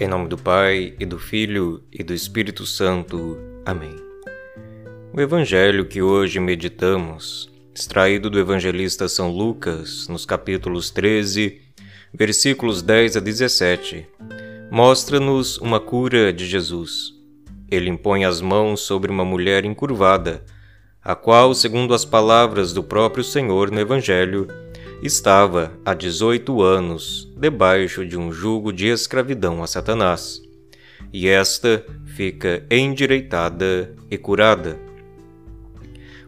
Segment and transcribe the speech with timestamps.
[0.00, 3.36] Em nome do Pai, e do Filho, e do Espírito Santo.
[3.66, 3.96] Amém.
[5.12, 11.60] O Evangelho que hoje meditamos, extraído do evangelista São Lucas, nos capítulos 13,
[12.14, 14.06] versículos 10 a 17,
[14.70, 17.12] mostra-nos uma cura de Jesus.
[17.68, 20.44] Ele impõe as mãos sobre uma mulher encurvada,
[21.02, 24.46] a qual, segundo as palavras do próprio Senhor no Evangelho,
[25.02, 30.42] estava há 18 anos debaixo de um jugo de escravidão a Satanás,
[31.12, 34.78] e esta fica endireitada e curada.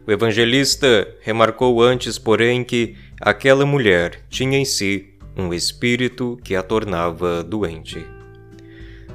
[0.07, 6.63] O evangelista remarcou antes, porém, que aquela mulher tinha em si um espírito que a
[6.63, 8.05] tornava doente.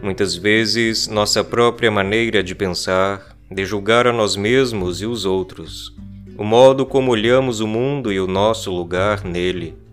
[0.02, 5.94] Muitas vezes, nossa própria maneira de pensar, de julgar a nós mesmos e os outros,
[6.36, 9.85] o modo como olhamos o mundo e o nosso lugar nele.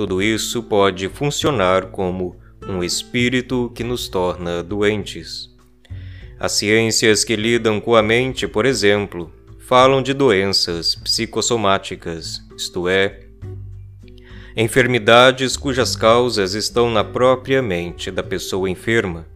[0.00, 5.54] Tudo isso pode funcionar como um espírito que nos torna doentes.
[6.38, 13.26] As ciências que lidam com a mente, por exemplo, falam de doenças psicossomáticas, isto é,
[14.56, 19.26] enfermidades cujas causas estão na própria mente da pessoa enferma.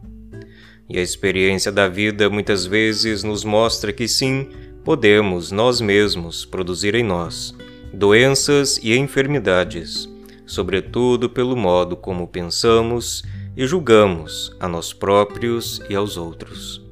[0.89, 4.49] E a experiência da vida muitas vezes nos mostra que sim,
[4.83, 7.55] podemos nós mesmos produzir em nós
[7.93, 10.09] doenças e enfermidades,
[10.47, 13.23] sobretudo pelo modo como pensamos
[13.57, 16.83] e julgamos a nós próprios e aos outros.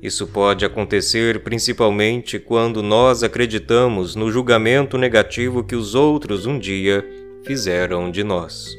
[0.00, 7.04] Isso pode acontecer principalmente quando nós acreditamos no julgamento negativo que os outros um dia
[7.44, 8.76] fizeram de nós.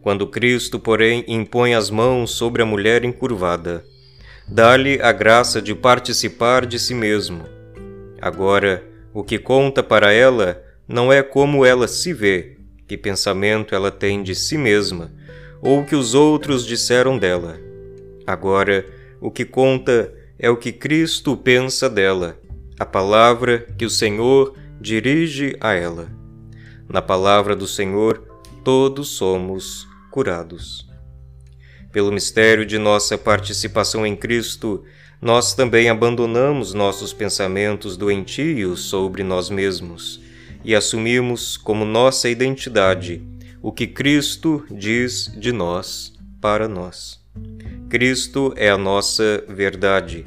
[0.00, 3.84] Quando Cristo, porém, impõe as mãos sobre a mulher encurvada,
[4.48, 7.44] dá-lhe a graça de participar de si mesmo.
[8.20, 12.56] Agora, o que conta para ela não é como ela se vê,
[12.86, 15.12] que pensamento ela tem de si mesma,
[15.60, 17.58] ou o que os outros disseram dela.
[18.26, 18.86] Agora,
[19.20, 22.38] o que conta é o que Cristo pensa dela,
[22.78, 26.08] a palavra que o Senhor dirige a ela.
[26.88, 28.22] Na palavra do Senhor,
[28.62, 30.86] todos somos curados.
[31.90, 34.84] Pelo mistério de nossa participação em Cristo,
[35.20, 40.25] nós também abandonamos nossos pensamentos doentios sobre nós mesmos
[40.66, 43.22] e assumimos como nossa identidade
[43.62, 47.24] o que Cristo diz de nós para nós.
[47.88, 50.26] Cristo é a nossa verdade.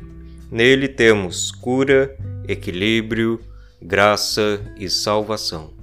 [0.50, 2.18] Nele temos cura,
[2.48, 3.40] equilíbrio,
[3.82, 5.74] graça e salvação.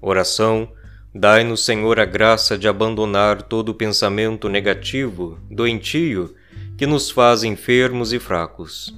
[0.00, 0.68] Oração
[1.16, 6.34] Dai-nos, Senhor, a graça de abandonar todo pensamento negativo, doentio,
[6.76, 8.92] que nos faz enfermos e fracos.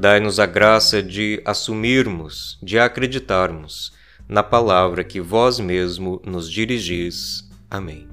[0.00, 3.92] Dai-nos a graça de assumirmos, de acreditarmos
[4.26, 7.46] na palavra que vós mesmo nos dirigis.
[7.70, 8.09] Amém.